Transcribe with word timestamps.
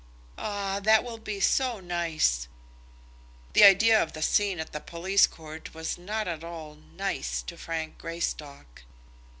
"Ah; 0.39 0.79
that 0.81 1.03
will 1.03 1.19
be 1.19 1.39
so 1.39 1.79
nice." 1.79 2.47
The 3.53 3.63
idea 3.63 4.01
of 4.01 4.13
the 4.13 4.23
scene 4.23 4.59
at 4.59 4.71
the 4.71 4.79
police 4.79 5.27
court 5.27 5.75
was 5.75 5.95
not 5.99 6.27
at 6.27 6.43
all 6.43 6.73
"nice" 6.95 7.43
to 7.43 7.55
Frank 7.55 7.99
Greystock. 7.99 8.81